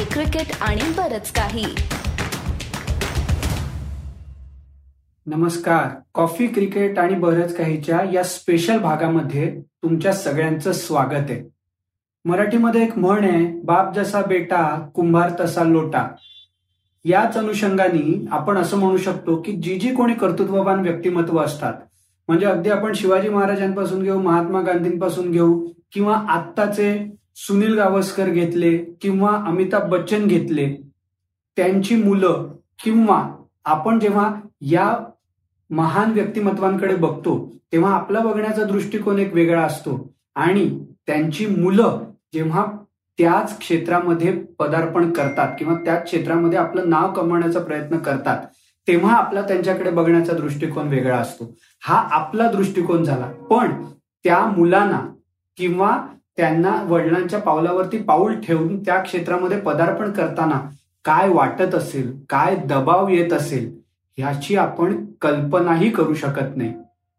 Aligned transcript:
Coffee 0.00 0.12
cricket 0.12 0.52
आणि 0.60 0.82
बरच 0.96 1.32
काही. 1.32 1.64
नमस्कार. 5.26 5.88
कॉफी 6.14 6.46
क्रिकेट 6.46 6.98
आणि 6.98 7.14
बरच 7.14 7.56
काहीच्या 7.56 8.00
या 8.12 8.22
स्पेशल 8.22 8.78
भागामध्ये 8.78 9.60
तुमच्या 9.82 10.12
सगळ्यांचं 10.12 10.72
स्वागत 10.72 11.30
आहे. 11.30 11.42
मराठीमध्ये 12.24 12.82
एक 12.82 12.98
म्हण 12.98 13.24
आहे 13.24 13.60
बाप 13.60 13.94
जसा 13.94 14.22
बेटा 14.22 14.88
कुंभार 14.94 15.30
तसा 15.40 15.64
लोटा. 15.64 16.06
याच 17.04 17.36
अनुषंगाने 17.36 18.26
आपण 18.30 18.58
असं 18.58 18.76
म्हणू 18.76 18.96
शकतो 18.96 19.36
की 19.36 19.52
जी 19.52 19.78
जी 19.78 19.94
कोणी 19.94 20.14
कर्तृत्ववान 20.14 20.80
व्यक्तिमत्व 20.80 21.38
असतात 21.38 21.74
म्हणजे 22.28 22.46
अगदी 22.46 22.70
आपण 22.70 22.92
शिवाजी 22.92 23.28
महाराजांपासून 23.28 24.02
घेऊ 24.02 24.20
महात्मा 24.22 24.60
गांधींपासून 24.60 25.30
घेऊ 25.30 25.68
किंवा 25.92 26.16
आत्ताचे 26.28 27.19
सुनील 27.36 27.74
गावस्कर 27.74 28.28
घेतले 28.28 28.78
किंवा 28.78 29.44
अमिताभ 29.46 29.90
बच्चन 29.90 30.26
घेतले 30.26 30.90
त्यांची 31.56 32.02
मुलं 32.02 32.50
किंवा 32.84 33.36
आपण 33.64 33.98
जेव्हा 33.98 34.34
या 34.60 34.98
महान 35.70 36.12
व्यक्तिमत्वांकडे 36.12 36.94
बघतो 36.94 37.52
तेव्हा 37.72 37.92
आपला 37.92 38.20
बघण्याचा 38.20 38.64
दृष्टिकोन 38.64 39.18
एक 39.18 39.34
वेगळा 39.34 39.62
असतो. 39.62 40.14
आणि 40.34 40.84
त्यांची 41.06 41.46
मुलं 41.46 42.00
जेव्हा 42.34 42.66
त्याच 43.18 43.58
क्षेत्रामध्ये 43.58 44.32
पदार्पण 44.58 45.12
करतात 45.12 45.56
किंवा 45.58 45.74
त्याच 45.74 46.04
क्षेत्रामध्ये 46.04 46.58
आपलं 46.58 46.90
नाव 46.90 47.12
कमवण्याचा 47.12 47.60
प्रयत्न 47.60 47.98
करतात 47.98 48.46
तेव्हा 48.88 49.16
आपला 49.16 49.42
त्यांच्याकडे 49.42 49.90
बघण्याचा 49.90 50.32
दृष्टिकोन 50.32 50.88
वेगळा 50.88 51.16
असतो. 51.16 51.58
हा 51.82 51.94
आपला 51.94 52.50
दृष्टिकोन 52.50 53.04
झाला. 53.04 53.26
पण 53.26 53.84
त्या 54.24 54.46
मुलांना 54.46 55.00
किंवा 55.56 56.06
त्यांना 56.38 56.74
वडिलांच्या 56.88 57.38
पावलावरती 57.38 57.98
पाऊल 57.98 58.34
ठेवून 58.40 58.78
त्या 58.82 58.98
क्षेत्रामध्ये 59.02 59.60
पदार्पण 59.60 60.10
करताना 60.10 60.60
काय 61.04 61.28
वाटत 61.28 61.74
असेल 61.74 62.12
काय 62.28 62.56
दबाव 62.66 63.08
येत 63.08 63.32
असेल 63.32 63.70
ह्याची 64.18 64.56
आपण 64.56 65.04
कल्पनाही 65.20 65.90
करू 65.90 66.14
शकत 66.14 66.56
नाही. 66.56 66.72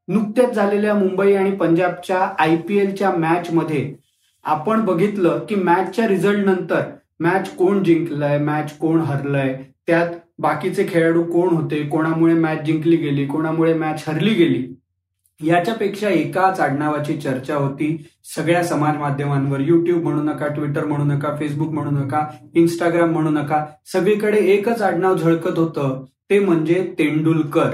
नुकत्याच 0.07 0.55
झालेल्या 0.55 0.93
मुंबई 0.93 1.33
आणि 1.33 1.51
पंजाबच्या 1.51 2.19
आय 2.39 2.55
पी 2.57 2.77
एलच्या 2.77 3.11
मॅच 3.11 3.51
मध्ये 3.53 3.93
आपण 4.45 4.81
बघितलं 4.81 5.39
की 5.49 5.55
मॅचच्या 5.55 6.07
रिझल्ट 6.07 6.45
नंतर 6.45 6.81
मॅच 7.19 7.55
कोण 7.55 7.83
जिंकलंय 7.83 8.37
मॅच 8.37 8.77
कोण 8.77 9.01
हरलंय 9.01 9.53
त्यात 9.87 10.07
बाकीचे 10.39 10.85
खेळाडू 10.89 11.23
कोण 11.23 11.49
होते 11.49 11.83
कोणामुळे 11.83 12.33
मॅच 12.33 12.61
जिंकली 12.61 12.95
गेली 12.95 13.25
कोणामुळे 13.25 13.73
मॅच 13.73 14.03
हरली 14.07 14.33
गेली. 14.33 14.67
याच्यापेक्षा 15.43 16.09
एकाच 16.09 16.59
आडनावाची 16.59 17.17
चर्चा 17.17 17.55
होती. 17.55 18.05
सगळ्या 18.35 18.63
समाज 18.63 18.97
माध्यमांवर 18.97 19.59
युट्यूब 19.59 20.03
म्हणू 20.03 20.21
नका 20.23 20.47
ट्विटर 20.47 20.85
म्हणू 20.85 21.03
नका 21.03 21.35
फेसबुक 21.39 21.71
म्हणू 21.71 21.91
नका 21.91 22.25
इंस्टाग्राम 22.55 23.11
म्हणू 23.11 23.29
नका 23.29 23.65
सगळीकडे 23.93 24.37
एकच 24.37 24.81
आडनाव 24.81 25.17
झळकत 25.17 25.59
होतं. 25.59 26.03
ते 26.29 26.39
म्हणजे 26.39 26.93
तेंडुलकर. 26.99 27.69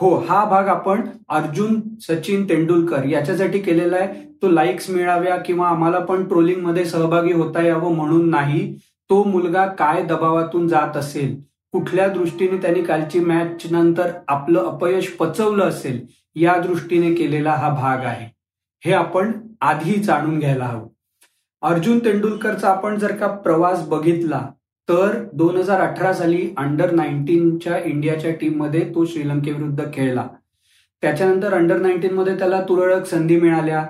हो 0.00 0.18
हा 0.18 0.44
भाग 0.44 0.68
आपण 0.68 1.00
अर्जुन 1.28 1.80
सचिन 2.00 2.48
तेंडुलकर 2.48 3.04
याच्यासाठी 3.04 3.58
केलेला 3.58 3.96
आहे. 3.96 4.28
तो 4.42 4.48
लाईक्स 4.48 4.90
मिळाव्या 4.90 5.36
किंवा 5.36 5.68
आम्हाला 5.68 5.98
पण 5.98 6.24
ट्रोलिंगमध्ये 6.24 6.84
सहभागी 6.84 7.32
होता 7.32 7.62
यावं 7.62 7.94
म्हणून 7.94 8.30
नाही. 8.30 8.74
तो 9.10 9.24
मुलगा 9.24 9.66
काय 9.66 10.02
दबावातून 10.02 10.68
जात 10.68 10.96
असेल? 10.96 11.36
कुठल्या 11.72 12.08
दृष्टीने 12.08 12.56
त्यांनी 12.56 12.82
कालची 12.82 13.20
मॅच 13.20 13.62
नंतर 13.70 14.10
आपलं 14.28 14.64
अपयश 14.64 15.08
पचवलं 15.08 15.64
असेल? 15.64 16.06
या 16.40 16.56
दृष्टीने 16.58 17.14
केलेला 17.14 17.52
हा 17.52 17.68
भाग 17.68 18.04
आहे. 18.04 18.26
हे 18.84 18.92
आपण 18.92 19.32
आधी 19.60 19.94
जाणून 19.94 20.38
घ्यायला 20.38 20.64
हवं. 20.64 20.88
अर्जुन 21.62 21.98
तेंडुलकरचा 21.98 22.68
आपण 22.68 22.98
जर 22.98 23.16
का 23.16 23.26
प्रवास 23.26 23.88
बघितला 23.88 24.46
तर 24.88 25.24
दोन 25.32 25.56
हजार 25.56 25.80
अठरा 25.80 26.12
साली 26.12 26.50
अंडर 26.56 26.90
नाईन्टीनच्या 26.90 27.78
इंडियाच्या 27.78 28.30
टीममध्ये 28.32 28.92
तो 28.94 29.04
श्रीलंकेविरुद्ध 29.04 29.84
खेळला. 29.94 30.26
त्याच्यानंतर 31.02 31.54
अंडर 31.54 31.78
नाईन्टीन 31.78 32.14
मध्ये 32.14 32.38
त्याला 32.38 32.62
तुरळक 32.62 33.06
संधी 33.06 33.40
मिळाल्या. 33.40 33.86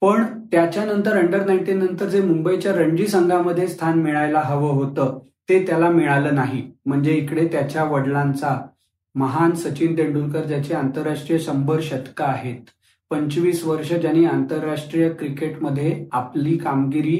पण 0.00 0.24
त्याच्यानंतर 0.52 1.18
अंडर 1.18 1.46
नाईन्टीन 1.46 1.78
नंतर 1.78 2.06
जे 2.06 2.22
मुंबईच्या 2.22 2.72
रणजी 2.72 3.06
संघामध्ये 3.06 3.66
स्थान 3.68 3.98
मिळायला 3.98 4.40
हवं 4.40 4.70
होतं 4.70 5.18
ते 5.48 5.66
त्याला 5.66 5.90
मिळालं 5.90 6.34
नाही. 6.34 6.70
म्हणजे 6.86 7.12
इकडे 7.12 7.46
त्याच्या 7.46 7.84
वडिलांचा 7.84 8.60
महान 9.14 9.54
सचिन 9.54 9.96
तेंडुलकर 9.96 10.44
ज्याचे 10.44 10.74
आंतरराष्ट्रीय 10.74 11.38
शंभर 11.38 11.80
शतकं 11.82 12.24
आहेत. 12.24 12.68
पंचवीस 13.10 13.64
वर्ष 13.64 13.92
ज्यांनी 13.92 14.24
आंतरराष्ट्रीय 14.24 15.08
क्रिकेटमध्ये 15.08 16.06
आपली 16.12 16.56
कामगिरी 16.56 17.18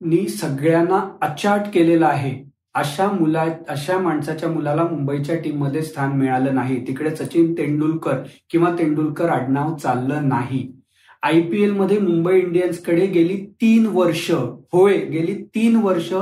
नी 0.00 0.28
सगळ्यांना 0.28 1.16
अचाट 1.22 1.60
केलेला 1.74 2.06
आहे 2.06 2.50
अशा 2.74 3.10
मुला 3.12 3.44
अशा 3.68 3.98
माणसाच्या 3.98 4.48
मुलाला 4.48 4.84
मुंबईच्या 4.84 5.36
टीममध्ये 5.36 5.82
स्थान 5.82 6.12
मिळालं 6.12 6.54
नाही. 6.54 6.86
तिकडे 6.86 7.16
सचिन 7.16 7.52
तेंडुलकर 7.52 8.22
किंवा 8.50 8.74
तेंडुलकर 8.78 9.28
आडनाव 9.28 9.76
चाललं 9.76 10.28
नाही. 10.28 10.72
आय 11.22 11.40
पी 11.40 11.62
एलमध्ये 11.62 11.98
मुंबई 11.98 12.38
इंडियन्सकडे 12.38 13.06
गेली 13.06 13.36
तीन 13.60 13.86
वर्ष. 13.86 14.30
होय 14.72 14.98
गेली 14.98 15.34
तीन 15.54 15.76
वर्ष 15.76 16.12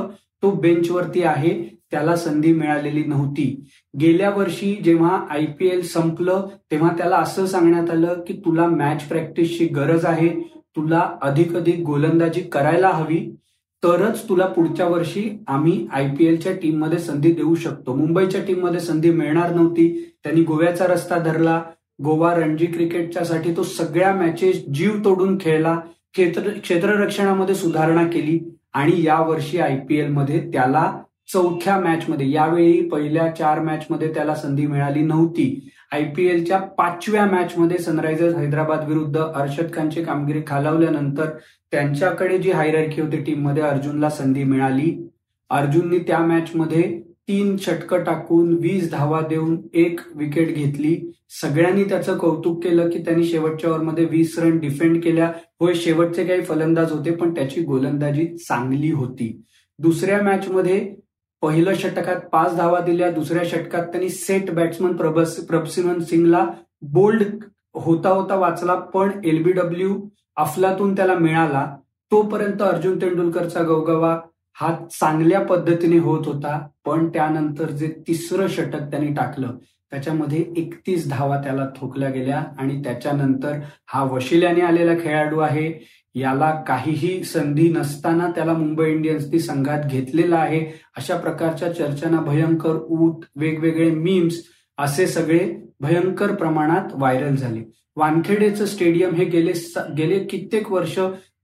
तो 0.42 0.50
बेंचवरती 0.50 1.22
आहे. 1.22 1.79
त्याला 1.90 2.16
संधी 2.16 2.52
मिळालेली 2.52 3.04
नव्हती. 3.04 3.64
गेल्या 4.00 4.30
वर्षी 4.30 4.74
जेव्हा 4.84 5.20
आय 5.30 5.44
पी 5.58 5.66
एल 5.66 5.82
संपलं 5.82 6.46
तेव्हा 6.70 6.90
त्याला 6.98 7.16
असं 7.16 7.46
सांगण्यात 7.46 7.90
आलं 7.90 8.22
की 8.26 8.32
तुला 8.44 8.66
मॅच 8.66 9.04
प्रॅक्टिसची 9.04 9.66
गरज 9.66 10.04
आहे 10.04 10.28
तुला 10.76 11.10
अधिक 11.22 11.56
अधिक 11.56 11.80
गोलंदाजी 11.80 12.40
करायला 12.40 12.88
हवी 12.88 13.18
तरच 13.82 14.28
तुला 14.28 14.46
पुढच्या 14.46 14.86
वर्षी 14.86 15.28
आम्ही 15.48 15.86
आय 15.92 16.08
पी 16.08 16.26
एलच्या 16.26 16.52
टीममध्ये 16.52 16.98
संधी 16.98 17.32
देऊ 17.32 17.54
शकतो. 17.54 17.94
मुंबईच्या 17.94 18.40
टीममध्ये 18.44 18.80
संधी 18.80 19.10
मिळणार 19.10 19.54
नव्हती. 19.54 19.88
त्यांनी 20.24 20.42
गोव्याचा 20.42 20.86
रस्ता 20.86 21.18
धरला. 21.18 21.62
गोवा 22.04 22.34
रणजी 22.34 22.66
क्रिकेटच्या 22.66 23.24
साठी 23.24 23.56
तो 23.56 23.62
सगळ्या 23.62 24.14
मॅचेस 24.14 24.64
जीव 24.74 24.92
तोडून 25.04 25.36
खेळला. 25.40 25.78
क्षेत्र 26.12 26.50
क्षेत्ररक्षणामध्ये 26.62 27.54
सुधारणा 27.54 28.06
केली 28.06 28.38
आणि 28.72 29.02
या 29.04 29.20
वर्षी 29.20 29.58
आय 29.58 29.78
पी 29.88 29.96
एलमध्ये 29.96 30.40
त्याला 30.52 30.92
चौथ्या 31.32 31.78
मॅचमध्ये 31.80 32.30
यावेळी 32.30 32.80
पहिल्या 32.88 33.26
चार 33.34 33.60
मॅचमध्ये 33.60 34.12
त्याला 34.14 34.34
संधी 34.34 34.66
मिळाली 34.66 35.02
नव्हती. 35.02 35.68
आय 35.92 36.04
पी 36.16 36.26
एलच्या 36.28 36.58
पाचव्या 36.78 37.24
मॅचमध्ये 37.26 37.78
सनरायझर्स 37.78 38.34
हैदराबाद 38.36 38.88
विरुद्ध 38.88 39.18
अर्षद 39.18 39.72
खानची 39.74 40.02
कामगिरी 40.04 40.40
खालावल्यानंतर 40.46 41.28
त्यांच्याकडे 41.72 42.38
जी 42.38 42.50
हायरार्की 42.50 43.00
होती 43.00 43.22
टीममध्ये 43.24 43.62
अर्जुनला 43.62 44.10
संधी 44.10 44.44
मिळाली. 44.44 44.90
अर्जुननी 45.50 45.98
त्या 45.98 46.18
मॅचमध्ये 46.18 46.82
तीन 47.28 47.56
षटकं 47.60 48.02
टाकून 48.04 48.52
वीस 48.60 48.90
धावा 48.90 49.20
देऊन 49.20 49.56
एक 49.74 50.00
विकेट 50.16 50.54
घेतली. 50.54 50.96
सगळ्यांनी 51.40 51.84
त्याचं 51.84 52.16
कौतुक 52.18 52.62
केलं 52.64 52.88
की 52.90 52.98
त्यांनी 52.98 53.24
शेवटच्या 53.24 53.70
ओव्हरमध्ये 53.70 54.04
वीस 54.04 54.38
रन 54.38 54.58
डिफेंड 54.58 55.02
केल्या. 55.02 55.32
होय 55.60 55.74
शेवटचे 55.74 56.24
काही 56.24 56.42
फलंदाज 56.42 56.92
होते 56.92 57.10
पण 57.10 57.34
त्याची 57.34 57.62
गोलंदाजी 57.62 58.26
चांगली 58.38 58.90
होती. 58.90 59.32
दुसऱ्या 59.78 60.22
मॅचमध्ये 60.22 60.78
पहिल्या 61.42 61.74
षटकात 61.74 62.20
पाच 62.32 62.56
धावा 62.56 62.80
दिल्या 62.80 63.10
दुसऱ्या 63.10 63.44
षटकात 63.44 63.86
त्यांनी 63.86 64.08
सेट 64.08 64.50
बॅट्समन 64.50 64.92
प्रभसिमन 64.96 66.00
सिंगला 66.00 66.46
बोल्ड 66.82 67.22
होता 67.74 68.08
होता 68.08 68.34
वाचला 68.34 68.74
पण 68.74 69.10
एलबीडब्ल्यू 69.24 70.00
अफलातून 70.36 70.96
त्याला 70.96 71.14
मिळाला. 71.14 71.66
तोपर्यंत 72.12 72.62
अर्जुन 72.62 73.00
तेंडुलकरचा 73.00 73.62
गवगवा 73.62 74.18
हा 74.56 74.74
चांगल्या 74.90 75.40
पद्धतीने 75.40 75.98
होत 75.98 76.26
होता 76.26 76.58
पण 76.84 77.08
त्यानंतर 77.08 77.70
जे 77.70 77.88
तिसरं 78.08 78.46
षटक 78.46 78.90
त्यांनी 78.90 79.12
टाकलं 79.14 79.56
त्याच्यामध्ये 79.90 80.44
एकतीस 80.56 81.08
धावा 81.10 81.40
त्याला 81.40 81.66
थोकल्या 81.76 82.08
गेल्या 82.10 82.42
आणि 82.58 82.82
त्याच्यानंतर 82.84 83.58
हा 83.86 84.02
वशिल्याने 84.04 84.60
आलेला 84.60 84.94
खेळाडू 84.94 85.38
आहे. 85.38 85.72
याला 86.14 86.50
काहीही 86.68 87.22
संधी 87.24 87.68
नसताना 87.68 88.30
त्याला 88.30 88.52
मुंबई 88.52 88.90
इंडियन्सनी 88.90 89.38
संघात 89.38 89.84
घेतलेला 89.86 90.36
आहे. 90.36 90.60
अशा 90.96 91.16
प्रकारच्या 91.16 91.72
चर्चांना 91.74 92.20
भयंकर 92.20 92.76
ऊट 92.88 93.24
वेगवेगळे 93.36 93.90
मीम्स 93.90 94.40
असे 94.78 95.06
सगळे 95.06 95.40
भयंकर 95.80 96.34
प्रमाणात 96.34 96.94
व्हायरल 96.94 97.36
झाले. 97.36 97.62
वानखेडेचं 97.96 98.66
स्टेडियम 98.66 99.14
हे 99.14 99.24
गेले 99.24 99.52
गेले 99.96 100.18
कित्येक 100.24 100.70
वर्ष 100.72 100.98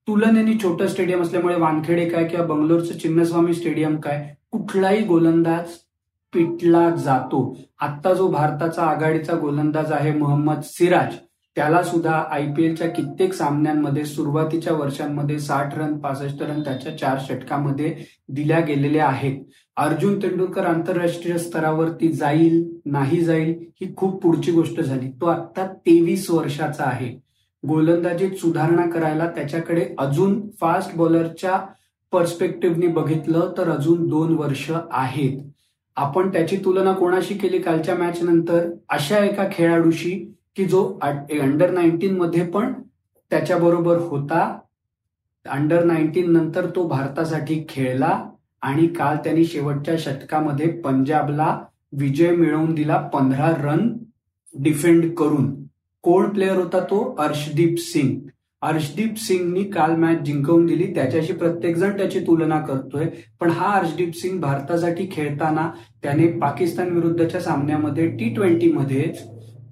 तुलनेने 0.09 0.53
छोटं 0.63 0.87
स्टेडियम 0.87 1.23
असल्यामुळे 1.23 1.55
वानखेडे 1.57 2.09
काय 2.09 2.25
किंवा 2.25 2.47
बंगलोरचं 2.47 2.99
चिन्नस्वामी 2.99 3.55
स्टेडियम 3.55 3.97
काय 3.97 4.29
कुठलाही 4.51 5.03
गोलंदाज 5.03 5.71
पिटला 6.33 6.91
जातो. 6.91 7.59
आत्ता 7.81 8.13
जो 8.15 8.29
भारताचा 8.29 8.83
आघाडीचा 8.83 9.35
गोलंदाज 9.35 9.93
आहे 9.93 10.13
मोहम्मद 10.13 10.61
सिराज 10.65 11.15
त्याला 11.57 11.83
सुद्धा 11.83 12.13
आय 12.31 12.47
पी 12.57 12.65
एलच्या 12.65 12.89
कित्येक 12.89 13.33
सामन्यांमध्ये 13.33 14.05
सुरुवातीच्या 14.05 14.73
वर्षांमध्ये 14.73 15.39
साठ 15.41 15.79
रन 15.79 15.97
पासष्ट 15.99 16.43
रन 16.43 16.61
त्याच्या 16.61 16.97
चार 16.99 17.19
षटकामध्ये 17.19 17.95
दिल्या 18.29 18.59
गेलेल्या 18.61 19.07
आहेत. 19.07 19.39
अर्जुन 19.77 20.19
तेंडुलकर 20.23 20.67
आंतरराष्ट्रीय 20.67 21.39
स्तरावरती 21.39 22.13
जाईल 22.13 22.63
नाही 22.87 23.21
जाईल 23.25 23.55
ही 23.81 23.93
खूप 23.97 24.23
पुढची 24.23 24.53
गोष्ट 24.53 24.81
झाली. 24.81 25.11
तो 25.11 25.27
आता 25.27 25.67
तेवीस 25.87 26.31
वर्षाचा 26.31 26.85
आहे. 26.85 27.09
गोलंदाजीत 27.65 28.37
सुधारणा 28.41 28.87
करायला 28.91 29.27
त्याच्याकडे 29.27 29.87
अजून 29.99 30.41
फास्ट 30.61 30.97
बॉलरच्या 30.97 31.59
पर्स्पेक्टिव्हनी 32.13 32.87
बघितलं 32.87 33.53
तर 33.59 33.71
अजून 33.71 34.07
दोन 34.09 34.37
वर्ष 34.39 34.71
आहेत. 34.91 35.41
आपण 35.97 36.33
त्याची 36.33 36.57
तुलना 36.57 36.93
कोणाशी 36.93 37.35
केली 37.35 37.59
कालच्या 37.59 37.95
मॅच 37.95 38.23
नंतर 38.23 38.71
अशा 38.89 39.25
एका 39.25 39.49
खेळाडूशी 39.53 40.25
की 40.57 40.65
जो 40.65 40.99
अंडर 41.03 41.71
नाईन्टीन 41.71 42.17
मध्ये 42.17 42.45
पण 42.45 42.73
त्याच्याबरोबर 43.31 43.97
होता. 43.97 44.59
अंडर 45.47 45.85
नाईन्टीन 45.85 46.33
नंतर 46.33 46.67
तो 46.77 46.87
भारतासाठी 46.89 47.65
खेळला 47.69 48.31
आणि 48.63 48.87
काल 48.87 49.17
त्यांनी 49.17 49.45
शेवटच्या 49.45 49.97
षटकामध्ये 49.99 50.71
पंजाबला 50.81 51.59
विजय 51.93 52.31
मिळवून 52.37 52.75
दिला 52.75 52.97
पंधरा 53.15 53.51
रन 53.59 53.89
डिफेंड 54.55 55.15
करून. 55.15 55.55
कोण 56.03 56.29
प्लेअर 56.29 56.57
होता 56.57 56.81
तो? 56.81 57.15
अर्शदीप 57.19 57.75
सिंग. 57.79 58.21
अर्शदीप 58.63 59.15
सिंगनी 59.17 59.65
काल 59.65 59.97
मॅच 59.97 60.19
जिंकवून 60.19 60.67
दिली. 60.67 60.95
त्याच्याशी 60.95 61.33
प्रत्येकजण 61.33 61.97
त्याची 61.97 62.21
तुलना 62.21 62.61
करतोय. 62.61 63.07
पण 63.41 63.51
हा 63.51 63.73
अर्शदीप 63.73 64.15
सिंग 64.15 64.41
भारतासाठी 64.41 65.09
खेळताना 65.13 65.71
त्याने 66.03 66.27
पाकिस्तान 66.27 66.91
विरुद्धच्या 66.91 67.41
सामन्यामध्ये 67.41 68.11
टी 68.11 68.35
ट्वेंटीमध्ये 68.35 69.03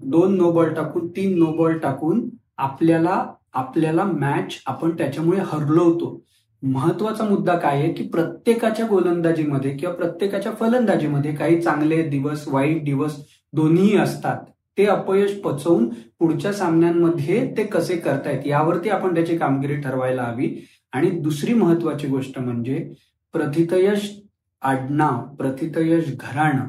दोन 0.05 0.37
नो 0.37 0.53
बॉल 0.53 0.75
टाकून 0.75 1.09
तीन 1.09 1.39
नो 1.39 1.47
बॉल 1.47 1.79
टाकून 1.79 2.29
आपल्याला 2.59 3.27
आपल्याला 3.53 4.05
मॅच 4.05 4.63
आपण 4.67 4.91
त्याच्यामुळे 4.91 5.39
हरलो 5.39 6.21
महत्त्वाचा 6.63 7.25
मुद्दा 7.25 7.57
काय 7.57 7.79
आहे 7.79 7.93
की 7.93 8.09
प्रत्येकाच्या 8.09 8.87
गोलंदाजीमध्ये 8.87 9.77
किंवा 9.77 9.95
प्रत्येकाच्या 9.95 10.53
फलंदाजीमध्ये 10.53 11.35
काही 11.35 11.63
चांगले 11.63 12.03
दिवस 12.03 12.49
वाईट 12.49 12.85
दिवस 12.85 13.17
दोन्ही 13.53 13.97
असतात. 13.97 14.37
ते 14.79 14.87
अपयश 14.87 15.41
पचवून 15.41 15.89
पुढच्या 16.19 16.53
सामन्यांमध्ये 16.53 17.55
ते 17.57 17.65
कसे 17.65 17.97
करतायत 17.97 18.47
यावरती 18.47 18.89
आपण 18.89 19.15
त्याची 19.15 19.39
कामगिरी 19.39 19.77
ठरवायला 19.77 20.23
हवी. 20.23 20.67
आणि 20.93 21.11
दुसरी 21.11 21.55
महत्वाची 21.55 22.07
गोष्ट 22.07 22.39
म्हणजे 22.39 22.93
प्रथितयश 23.33 24.21
आडनाव 24.63 25.35
प्रथितयश 25.35 26.05
घराणं. 26.21 26.69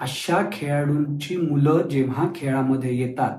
अशा 0.00 0.42
खेळाडूंची 0.52 1.36
मुलं 1.36 1.88
जेव्हा 1.88 2.28
खेळामध्ये 2.36 2.96
येतात 2.96 3.38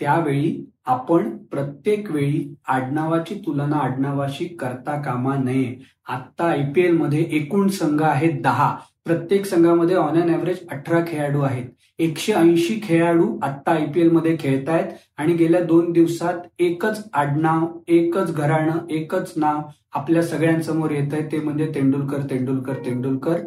त्यावेळी 0.00 0.56
आपण 0.86 1.36
प्रत्येक 1.50 2.10
वेळी 2.10 2.54
आडनावाची 2.68 3.34
तुलना 3.46 3.76
आडनावाशी 3.76 4.44
करता 4.44 5.00
कामा 5.02 5.36
नये. 5.36 5.74
आत्ता 6.08 6.44
आयपीएलमध्ये 6.44 7.22
एकूण 7.30 7.68
संघ 7.68 8.02
आहेत 8.02 8.40
दहा. 8.42 8.74
प्रत्येक 9.04 9.46
संघामध्ये 9.46 9.96
ऑन 9.96 10.20
अन 10.22 10.32
ऍव्हरेज 10.34 10.58
अठरा 10.70 11.00
खेळाडू 11.08 11.40
आहेत. 11.40 11.64
एकशे 11.98 12.32
ऐंशी 12.32 12.80
खेळाडू 12.82 13.38
आत्ता 13.42 13.72
आयपीएलमध्ये 13.72 14.36
खेळतायत 14.40 14.92
आणि 15.16 15.32
गेल्या 15.32 15.60
दोन 15.60 15.92
दिवसात 15.92 16.40
एकच 16.58 17.04
आडनाव 17.12 17.66
एकच 17.88 18.34
घराणं 18.34 18.78
एकच 18.90 19.32
नाव 19.36 19.60
आपल्या 19.94 20.22
सगळ्यांसमोर 20.22 20.90
येत 20.90 21.14
आहे 21.14 21.26
ते 21.32 21.38
म्हणजे 21.40 21.72
तेंडुलकर 21.74 22.20
तेंडुलकर 22.30 22.74
तेंडुलकर. 22.86 23.38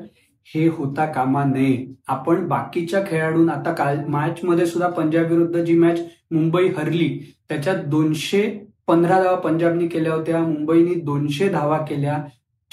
हे 0.45 0.67
होता 0.67 1.05
कामा 1.05 1.43
नये. 1.43 1.95
आपण 2.07 2.47
बाकीच्या 2.47 3.01
खेळाडूं 3.07 3.49
आता 3.49 3.73
काल 3.73 4.03
मॅच 4.05 4.39
मध्ये 4.43 4.65
सुद्धा 4.65 4.89
पंजाब 4.89 5.31
विरुद्ध 5.31 5.63
जी 5.63 5.77
मॅच 5.77 5.99
मुंबई 6.31 6.67
हरली 6.67 7.35
त्याच्यात 7.49 7.83
दोनशे 7.85 8.71
पंधरा 8.87 9.21
धावा 9.23 9.35
पंजाबनी 9.35 9.87
केल्या 9.87 10.13
होत्या 10.13 10.39
मुंबईनी 10.39 10.93
दोनशे 10.95 11.49
धावा 11.49 11.77
केल्या 11.77 12.23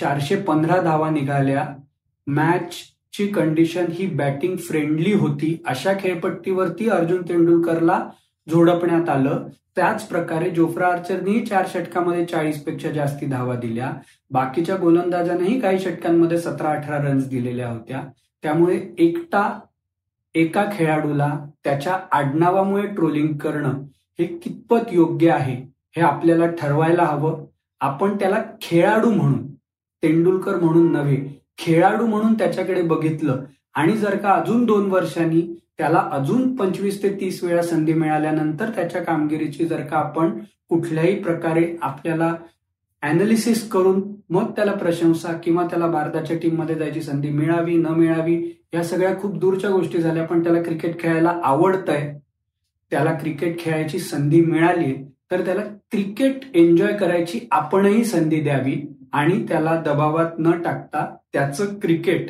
चारशे 0.01 0.37
पंधरा 0.37 0.81
धावा 0.81 1.11
निघाल्या. 1.11 1.67
मॅचची 2.27 3.27
कंडिशन 3.27 3.85
ही 3.93 4.07
बॅटिंग 4.07 4.57
फ्रेंडली 4.57 5.13
होती. 5.13 5.63
अशा 5.67 5.93
खेळपट्टीवरती 5.93 6.89
अर्जुन 6.89 7.23
तेंडुलकरला 7.23 8.09
झोडपण्यात 8.51 9.09
आलं. 9.09 9.47
त्याच 9.77 10.07
प्रकारे 10.09 10.51
जोफ्रा 10.51 10.87
आर्चरनीही 10.87 11.47
चार 11.47 11.67
षटकामध्ये 11.69 12.25
चाळीसपेक्षा 12.25 12.91
जास्ती 12.91 13.27
धावा 13.27 13.57
दिल्या. 13.57 13.93
बाकीच्या 14.31 14.77
गोलंदाजांनाही 14.77 15.61
काही 15.61 15.79
षटकांमध्ये 15.79 16.39
सतरा 16.39 16.71
अठरा 16.71 16.99
रन्स 16.99 17.29
दिलेल्या 17.29 17.69
होत्या. 17.69 18.03
त्यामुळे 18.43 18.81
एकटा 18.99 19.61
एका 20.35 20.65
खेळाडूला 20.73 21.47
त्याच्या 21.65 21.99
आडनावामुळे 22.13 22.87
ट्रोलिंग 22.87 23.37
करणं 23.39 23.83
हे 24.19 24.27
कितपत 24.27 24.93
योग्य 24.93 25.31
आहे 25.31 25.55
हे 25.97 26.01
आपल्याला 26.01 26.47
ठरवायला 26.47 27.05
हवं. 27.05 27.45
आपण 27.81 28.17
त्याला 28.17 28.43
खेळाडू 28.63 29.11
म्हणून 29.11 29.47
तेंडुलकर 30.03 30.57
म्हणून 30.57 30.93
नव्हे 30.93 31.43
खेळाडू 31.59 32.07
म्हणून 32.07 32.35
त्याच्याकडे 32.35 32.83
बघितलं 32.83 33.43
आणि 33.77 33.97
जर 33.97 34.17
का 34.17 34.33
अजून 34.33 34.65
दोन 34.65 34.91
वर्षांनी 34.91 35.61
त्याला 35.79 36.09
अजून 36.13 36.57
पंचवीस 36.57 37.03
ते 37.03 37.09
तीस 37.09 37.45
वेळा 37.45 37.63
संधी 37.63 37.93
मिळाल्यानंतर 37.93 38.71
त्याच्या 38.71 39.03
कामगिरीची 39.03 39.65
जर 39.65 39.81
का 39.81 39.97
आपण 39.97 40.39
कुठल्याही 40.69 41.23
प्रकारे 41.23 41.77
आपल्याला 41.83 42.35
अनालिसिस 43.03 43.69
करून 43.69 44.03
मग 44.31 44.51
त्याला 44.51 44.73
प्रशंसा 44.73 45.33
किंवा 45.33 45.67
त्याला 45.67 45.87
भारताच्या 45.87 46.37
टीममध्ये 46.37 46.75
जायची 46.75 47.03
संधी 47.03 47.29
मिळावी 47.29 47.77
न 47.77 47.87
मिळावी 47.87 48.63
या 48.75 48.85
सगळ्या 48.85 49.21
खूप 49.21 49.39
दूरच्या 49.39 49.71
गोष्टी 49.71 49.99
झाल्या 49.99 50.25
पण 50.25 50.43
त्याला 50.43 50.63
क्रिकेट 50.63 51.01
खेळायला 51.01 51.41
आवडतंय. 51.45 52.19
त्याला 52.91 53.13
क्रिकेट 53.13 53.59
खेळायची 53.59 53.99
संधी 53.99 54.41
मिळाली 54.41 54.95
तर 55.31 55.45
त्याला 55.45 55.63
क्रिकेट 55.91 56.41
एन्जॉय 56.55 56.93
करायची 56.93 57.41
आपणही 57.51 58.05
संधी 58.05 58.41
द्यावी 58.41 58.95
आणि 59.13 59.47
त्याला 59.49 59.83
दबावात 59.83 60.31
न 60.39 60.63
टाकता 60.63 61.17
त्याचं 61.33 61.65
क्रिकेट 61.79 62.27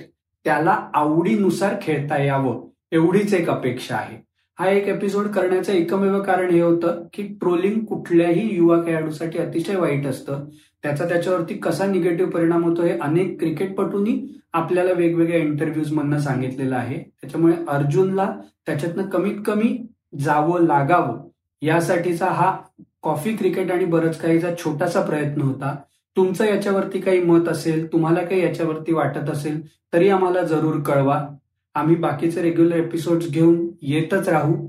त्याला 0.46 0.90
आवडीनुसार 0.94 1.74
खेळता 1.82 2.22
यावं 2.22 2.68
एवढीच 2.92 3.34
एक 3.34 3.50
अपेक्षा 3.50 3.96
आहे. 3.96 4.16
हा 4.58 4.68
एक 4.70 4.86
एपिसोड 4.88 5.26
करण्याचं 5.26 5.72
एकमेव 5.72 6.22
कारण 6.22 6.50
हे 6.50 6.60
होतं 6.60 7.02
की 7.12 7.22
ट्रोलिंग 7.22 7.84
कुठल्याही 7.84 8.56
युवा 8.56 8.76
खेळाडूसाठी 8.76 9.38
अतिशय 9.38 9.76
वाईट 9.76 10.06
असतं. 10.06 10.44
त्याचा 10.82 11.08
त्याच्यावरती 11.08 11.54
कसा 11.54 11.86
निगेटिव्ह 11.86 12.30
परिणाम 12.30 12.64
होतो 12.64 12.82
हे 12.82 12.98
अनेक 12.98 13.38
क्रिकेटपटूंनी 13.38 14.40
आपल्याला 14.52 14.92
वेगवेगळ्या 14.92 15.38
इंटरव्ह्यूज 15.38 15.92
मधनं 15.92 16.18
सांगितलेलं 16.18 16.76
आहे. 16.76 16.98
त्याच्यामुळे 17.20 17.54
अर्जुनला 17.68 18.32
त्याच्यातनं 18.66 19.02
कमीत 19.02 19.36
कमी 19.46 19.86
जावं 20.20 20.66
लागावं 20.66 21.28
यासाठीचा 21.62 22.26
हा 22.26 22.56
कॉफी 23.02 23.36
क्रिकेट 23.36 23.72
आणि 23.72 23.84
बरंच 23.84 24.18
काहीचा 24.18 24.54
छोटासा 24.58 25.00
प्रयत्न 25.00 25.42
होता. 25.42 25.76
तुमचं 26.16 26.44
याच्यावरती 26.44 27.00
काही 27.00 27.20
मत 27.20 27.48
असेल 27.48 27.92
तुम्हाला 27.92 28.20
काही 28.20 28.42
याच्यावरती 28.42 28.92
वाटत 28.92 29.30
असेल 29.30 29.60
तरी 29.92 30.08
आम्हाला 30.08 30.42
जरूर 30.42 30.80
कळवा. 30.80 31.26
आम्ही 31.74 31.96
बाकीचे 31.96 32.42
रेग्युलर 32.42 32.76
एपिसोड्स 32.76 33.30
घेऊन 33.30 33.68
येतच 33.82 34.28
राहू. 34.28 34.66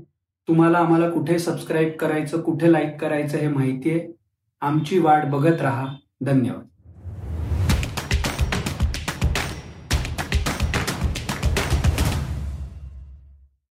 तुम्हाला 0.48 0.78
आम्हाला 0.78 1.10
कुठे 1.10 1.38
सबस्क्राईब 1.38 1.92
करायचं 2.00 2.40
कुठे 2.40 2.72
लाईक 2.72 3.00
करायचं 3.00 3.38
हे 3.38 3.48
माहिती 3.48 3.90
आहे 3.90 4.12
आमची 4.60 4.98
वाट 4.98 5.24
बघत 5.24 5.62
राहा. 5.62 5.86
धन्यवाद. 6.20 6.64